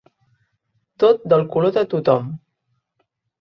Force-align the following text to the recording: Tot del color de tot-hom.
Tot 1.03 1.27
del 1.33 1.45
color 1.57 1.75
de 1.77 1.85
tot-hom. 1.93 2.33